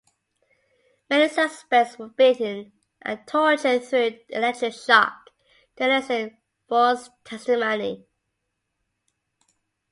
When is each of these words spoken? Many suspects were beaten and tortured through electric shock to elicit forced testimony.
Many 1.11 1.29
suspects 1.31 1.99
were 1.99 2.07
beaten 2.07 2.71
and 3.03 3.19
tortured 3.27 3.83
through 3.83 4.17
electric 4.29 4.73
shock 4.73 5.29
to 5.75 5.85
elicit 5.85 6.33
forced 6.67 7.11
testimony. 7.23 8.07